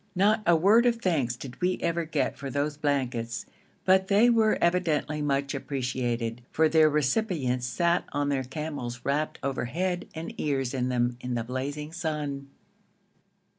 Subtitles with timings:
[0.15, 3.45] Not a word of thanks did we ever get for those blankets,
[3.85, 9.65] but they were evidently much appreciated, for their recipients sat on their camels wrapped over
[9.65, 12.47] head and ears in them in the blazing sun.